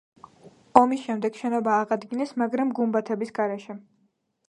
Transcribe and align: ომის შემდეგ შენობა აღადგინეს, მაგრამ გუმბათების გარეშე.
ომის 0.81 1.03
შემდეგ 1.09 1.37
შენობა 1.43 1.77
აღადგინეს, 1.83 2.35
მაგრამ 2.45 2.75
გუმბათების 2.81 3.39
გარეშე. 3.41 3.79